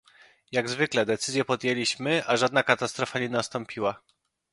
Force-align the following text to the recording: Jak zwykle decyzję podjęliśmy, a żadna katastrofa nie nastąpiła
Jak 0.51 0.69
zwykle 0.69 1.05
decyzję 1.05 1.45
podjęliśmy, 1.45 2.23
a 2.25 2.37
żadna 2.37 2.63
katastrofa 2.63 3.19
nie 3.19 3.29
nastąpiła 3.29 4.01